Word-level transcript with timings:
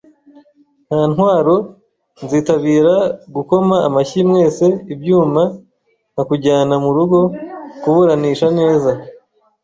nta 0.87 1.01
ntwaro, 1.11 1.55
nzitabira 2.23 2.95
gukoma 3.35 3.75
amashyi 3.87 4.19
mwese 4.29 4.65
ibyuma 4.93 5.43
nkakujyana 6.13 6.75
murugo 6.83 7.19
kuburanisha 7.81 8.47
neza 8.59 8.91